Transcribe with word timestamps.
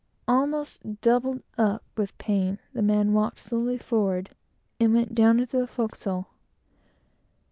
Almost 0.27 0.99
doubled 1.01 1.43
up 1.59 1.83
with 1.95 2.17
pain, 2.17 2.57
the 2.73 2.81
man 2.81 3.13
walked 3.13 3.37
slowly 3.37 3.77
forward, 3.77 4.31
and 4.79 4.95
went 4.95 5.13
down 5.13 5.39
into 5.39 5.57
the 5.59 5.67
forecastle. 5.67 6.27